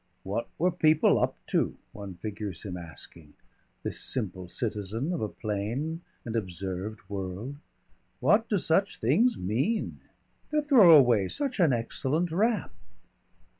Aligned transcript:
"What 0.23 0.47
were 0.57 0.71
people 0.71 1.19
up 1.19 1.37
to?" 1.49 1.77
one 1.91 2.15
figures 2.15 2.63
him 2.63 2.75
asking, 2.75 3.35
this 3.83 3.99
simple 3.99 4.49
citizen 4.49 5.13
of 5.13 5.21
a 5.21 5.29
plain 5.29 6.01
and 6.25 6.35
observed 6.35 7.07
world. 7.07 7.57
"What 8.19 8.49
do 8.49 8.57
such 8.57 8.97
things 8.99 9.37
mean? 9.37 9.99
"To 10.49 10.59
throw 10.63 10.97
away 10.97 11.27
such 11.27 11.59
an 11.59 11.71
excellent 11.71 12.31
wrap...!" 12.31 12.73